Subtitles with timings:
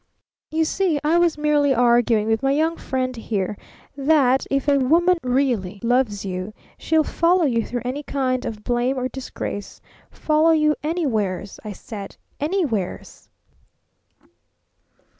[0.49, 3.55] "You see, I was merely arguing with my young friend here
[3.95, 8.97] that if a woman really loves you, she'll follow you through any kind of blame
[8.97, 9.79] or disgrace
[10.09, 13.29] follow you anywheres, I said anywheres!"